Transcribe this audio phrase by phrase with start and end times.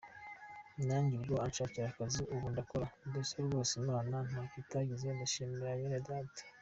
[0.85, 6.41] Nanjye ubwo anshakira akazi ubu ndakora, mbese rwose Imana ntako itagize ndayishima bene Data!.